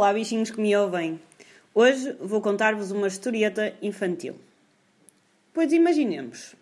Olá, 0.00 0.14
bichinhos 0.14 0.50
que 0.50 0.58
me 0.58 0.74
ouvem! 0.74 1.20
Hoje 1.74 2.16
vou 2.18 2.40
contar-vos 2.40 2.90
uma 2.90 3.06
historieta 3.06 3.74
infantil. 3.82 4.34
Pois 5.52 5.74
imaginemos 5.74 6.56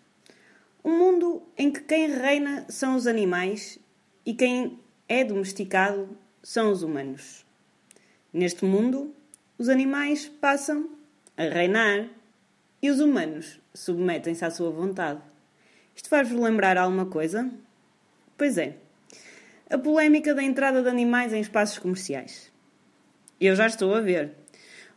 um 0.83 0.99
mundo 0.99 1.41
em 1.57 1.71
que 1.71 1.79
quem 1.79 2.09
reina 2.09 2.65
são 2.67 2.97
os 2.97 3.07
animais 3.07 3.79
e 4.25 4.33
quem 4.33 4.77
é 5.07 5.23
domesticado 5.23 6.09
são 6.43 6.69
os 6.69 6.83
humanos. 6.83 7.45
Neste 8.33 8.65
mundo, 8.65 9.15
os 9.57 9.69
animais 9.69 10.27
passam 10.27 10.89
a 11.37 11.43
reinar 11.43 12.09
e 12.81 12.89
os 12.89 12.99
humanos 12.99 13.57
submetem-se 13.73 14.43
à 14.43 14.51
sua 14.51 14.69
vontade. 14.69 15.21
Isto 15.95 16.09
faz-vos 16.09 16.41
lembrar 16.41 16.77
alguma 16.77 17.05
coisa? 17.05 17.49
Pois 18.37 18.57
é, 18.57 18.75
a 19.69 19.77
polémica 19.77 20.35
da 20.35 20.43
entrada 20.43 20.83
de 20.83 20.89
animais 20.89 21.31
em 21.31 21.39
espaços 21.39 21.79
comerciais. 21.79 22.51
Eu 23.39 23.55
já 23.55 23.67
estou 23.67 23.95
a 23.95 24.01
ver. 24.01 24.33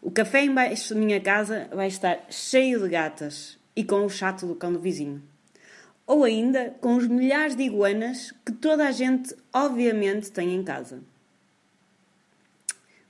O 0.00 0.10
café 0.10 0.42
embaixo 0.42 0.94
da 0.94 1.00
minha 1.00 1.20
casa 1.20 1.68
vai 1.72 1.86
estar 1.86 2.26
cheio 2.28 2.82
de 2.82 2.88
gatas 2.88 3.56
e 3.76 3.84
com 3.84 4.04
o 4.04 4.10
chato 4.10 4.46
do 4.46 4.56
cão 4.56 4.72
do 4.72 4.80
vizinho. 4.80 5.22
Ou 6.04 6.24
ainda 6.24 6.70
com 6.80 6.96
os 6.96 7.06
milhares 7.06 7.54
de 7.54 7.62
iguanas 7.62 8.32
que 8.44 8.50
toda 8.50 8.88
a 8.88 8.90
gente, 8.90 9.32
obviamente, 9.52 10.32
tem 10.32 10.54
em 10.54 10.64
casa. 10.64 11.00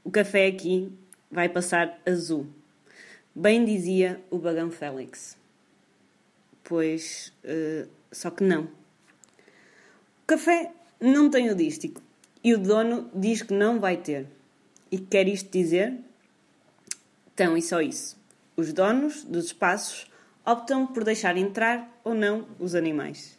O 0.04 0.10
café 0.10 0.46
aqui 0.46 0.92
vai 1.30 1.48
passar 1.48 1.98
azul. 2.04 2.46
Bem 3.34 3.64
dizia 3.64 4.22
o 4.30 4.36
Bagão 4.36 4.70
Félix. 4.70 5.38
Pois, 6.62 7.32
uh, 7.42 7.88
só 8.10 8.30
que 8.30 8.44
não. 8.44 8.64
O 8.64 10.26
café 10.26 10.72
não 11.00 11.30
tem 11.30 11.50
o 11.50 11.54
dístico 11.54 12.02
e 12.44 12.52
o 12.52 12.58
dono 12.58 13.10
diz 13.14 13.40
que 13.40 13.54
não 13.54 13.80
vai 13.80 13.96
ter. 13.96 14.26
E 14.92 14.98
quer 14.98 15.26
isto 15.26 15.50
dizer? 15.50 15.98
Então, 17.32 17.56
e 17.56 17.62
só 17.62 17.80
isso. 17.80 18.14
Os 18.54 18.74
donos 18.74 19.24
dos 19.24 19.46
espaços 19.46 20.06
optam 20.44 20.86
por 20.86 21.02
deixar 21.02 21.38
entrar 21.38 21.98
ou 22.04 22.14
não 22.14 22.46
os 22.58 22.74
animais. 22.74 23.38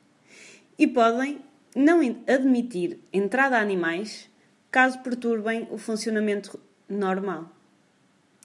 E 0.79 0.87
podem 0.87 1.39
não 1.75 1.99
admitir 2.27 2.99
entrada 3.13 3.57
a 3.57 3.61
animais 3.61 4.27
caso 4.71 4.99
perturbem 5.03 5.67
o 5.69 5.77
funcionamento 5.77 6.59
normal. 6.89 7.55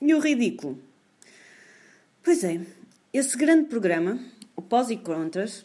E 0.02 0.12
o 0.12 0.20
ridículo? 0.20 0.78
Pois 2.22 2.44
é, 2.44 2.60
esse 3.10 3.38
grande 3.38 3.70
programa, 3.70 4.20
o 4.54 4.60
Pós 4.60 4.90
e 4.90 4.98
Contras, 4.98 5.64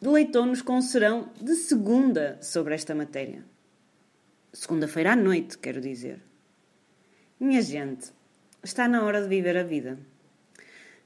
deleitou-nos 0.00 0.60
com 0.60 0.78
um 0.78 0.82
serão 0.82 1.30
de 1.40 1.54
segunda 1.54 2.36
sobre 2.42 2.74
esta 2.74 2.96
matéria. 2.96 3.44
Segunda-feira 4.52 5.12
à 5.12 5.16
noite, 5.16 5.56
quero 5.56 5.80
dizer. 5.80 6.29
Minha 7.40 7.62
gente, 7.62 8.12
está 8.62 8.86
na 8.86 9.02
hora 9.02 9.22
de 9.22 9.28
viver 9.28 9.56
a 9.56 9.62
vida. 9.62 9.98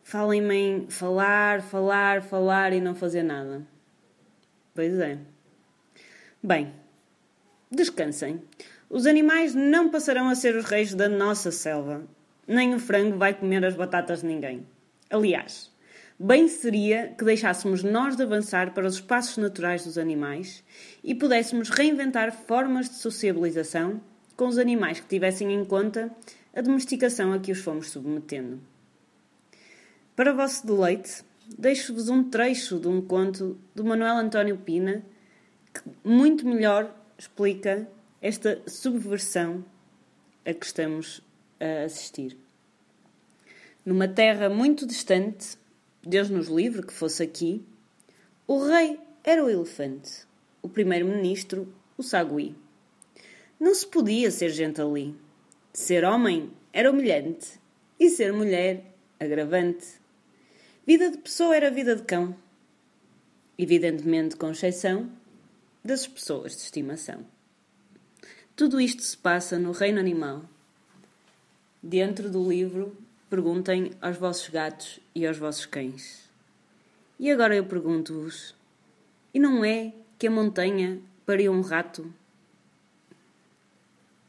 Falem-me 0.02 0.54
em 0.56 0.90
falar, 0.90 1.62
falar, 1.62 2.22
falar 2.24 2.72
e 2.72 2.80
não 2.80 2.92
fazer 2.92 3.22
nada. 3.22 3.64
Pois 4.74 4.98
é. 4.98 5.16
Bem, 6.42 6.74
descansem. 7.70 8.42
Os 8.90 9.06
animais 9.06 9.54
não 9.54 9.88
passarão 9.88 10.28
a 10.28 10.34
ser 10.34 10.56
os 10.56 10.64
reis 10.64 10.92
da 10.92 11.08
nossa 11.08 11.52
selva. 11.52 12.02
Nem 12.48 12.74
o 12.74 12.80
frango 12.80 13.16
vai 13.16 13.32
comer 13.32 13.64
as 13.64 13.76
batatas 13.76 14.22
de 14.22 14.26
ninguém. 14.26 14.66
Aliás, 15.08 15.70
bem 16.18 16.48
seria 16.48 17.14
que 17.16 17.24
deixássemos 17.24 17.84
nós 17.84 18.16
de 18.16 18.24
avançar 18.24 18.74
para 18.74 18.88
os 18.88 18.94
espaços 18.94 19.36
naturais 19.36 19.84
dos 19.84 19.96
animais 19.96 20.64
e 21.04 21.14
pudéssemos 21.14 21.70
reinventar 21.70 22.32
formas 22.32 22.88
de 22.88 22.96
sociabilização 22.96 24.02
com 24.36 24.46
os 24.48 24.58
animais 24.58 25.00
que 25.00 25.06
tivessem 25.06 25.52
em 25.52 25.64
conta 25.64 26.10
a 26.54 26.60
domesticação 26.60 27.32
a 27.32 27.38
que 27.38 27.52
os 27.52 27.60
fomos 27.60 27.90
submetendo. 27.90 28.60
Para 30.16 30.32
vosso 30.32 30.66
deleite, 30.66 31.24
deixo-vos 31.58 32.08
um 32.08 32.22
trecho 32.30 32.78
de 32.78 32.88
um 32.88 33.00
conto 33.02 33.58
do 33.74 33.84
Manuel 33.84 34.16
António 34.16 34.56
Pina 34.56 35.04
que 35.72 35.82
muito 36.04 36.46
melhor 36.46 36.94
explica 37.18 37.88
esta 38.22 38.62
subversão 38.66 39.64
a 40.46 40.54
que 40.54 40.64
estamos 40.64 41.20
a 41.58 41.84
assistir. 41.84 42.36
Numa 43.84 44.08
terra 44.08 44.48
muito 44.48 44.86
distante, 44.86 45.58
Deus 46.02 46.30
nos 46.30 46.48
livre 46.48 46.86
que 46.86 46.92
fosse 46.92 47.22
aqui, 47.22 47.64
o 48.46 48.64
rei 48.64 48.98
era 49.22 49.44
o 49.44 49.50
elefante, 49.50 50.26
o 50.62 50.68
primeiro-ministro 50.68 51.72
o 51.96 52.02
sagui. 52.02 52.54
Não 53.64 53.74
se 53.74 53.86
podia 53.86 54.30
ser 54.30 54.50
gente 54.50 54.78
ali. 54.78 55.16
Ser 55.72 56.04
homem 56.04 56.52
era 56.70 56.90
humilhante 56.90 57.58
e 57.98 58.10
ser 58.10 58.30
mulher 58.30 58.94
agravante. 59.18 59.86
Vida 60.86 61.10
de 61.10 61.16
pessoa 61.16 61.56
era 61.56 61.70
vida 61.70 61.96
de 61.96 62.02
cão. 62.02 62.36
Evidentemente, 63.56 64.36
com 64.36 64.50
exceção 64.50 65.10
das 65.82 66.06
pessoas 66.06 66.54
de 66.54 66.60
estimação. 66.60 67.24
Tudo 68.54 68.78
isto 68.78 69.02
se 69.02 69.16
passa 69.16 69.58
no 69.58 69.72
reino 69.72 69.98
animal. 69.98 70.42
Dentro 71.82 72.28
do 72.28 72.46
livro, 72.46 72.94
perguntem 73.30 73.92
aos 73.98 74.18
vossos 74.18 74.50
gatos 74.50 75.00
e 75.14 75.26
aos 75.26 75.38
vossos 75.38 75.64
cães. 75.64 76.28
E 77.18 77.30
agora 77.30 77.56
eu 77.56 77.64
pergunto-vos: 77.64 78.54
e 79.32 79.38
não 79.38 79.64
é 79.64 79.94
que 80.18 80.26
a 80.26 80.30
montanha 80.30 81.00
pariu 81.24 81.50
um 81.50 81.62
rato 81.62 82.12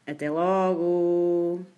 até 0.06 0.30
logo! 0.30 1.75